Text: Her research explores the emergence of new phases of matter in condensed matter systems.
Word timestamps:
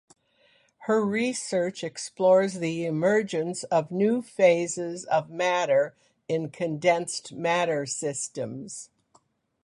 Her 0.87 1.05
research 1.05 1.83
explores 1.83 2.55
the 2.55 2.85
emergence 2.87 3.63
of 3.65 3.91
new 3.91 4.23
phases 4.23 5.05
of 5.05 5.29
matter 5.29 5.95
in 6.27 6.49
condensed 6.49 7.33
matter 7.33 7.85
systems. 7.85 8.89